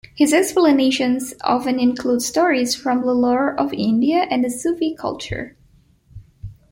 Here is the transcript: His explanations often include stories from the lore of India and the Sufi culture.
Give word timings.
His 0.15 0.33
explanations 0.33 1.35
often 1.43 1.79
include 1.79 2.23
stories 2.23 2.73
from 2.73 3.01
the 3.01 3.13
lore 3.13 3.53
of 3.55 3.71
India 3.71 4.25
and 4.31 4.43
the 4.43 4.49
Sufi 4.49 4.95
culture. 4.95 5.55